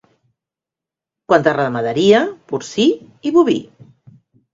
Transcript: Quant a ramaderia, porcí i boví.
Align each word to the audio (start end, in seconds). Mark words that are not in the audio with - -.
Quant 1.33 1.49
a 1.51 1.53
ramaderia, 1.57 2.21
porcí 2.53 2.87
i 3.31 3.35
boví. 3.37 3.59